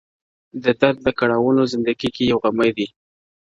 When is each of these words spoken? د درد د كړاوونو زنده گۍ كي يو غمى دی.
د 0.63 0.65
درد 0.79 0.97
د 1.03 1.07
كړاوونو 1.19 1.61
زنده 1.71 1.93
گۍ 1.99 2.09
كي 2.15 2.23
يو 2.31 2.37
غمى 2.43 2.69
دی. 2.77 2.87